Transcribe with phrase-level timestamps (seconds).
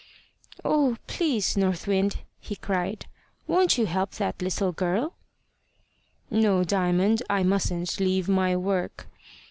[0.65, 0.97] "Oh!
[1.05, 3.05] please, North Wind," he cried,
[3.45, 5.13] "won't you help that little girl?"
[6.31, 9.05] "No, Diamond; I mustn't leave my work."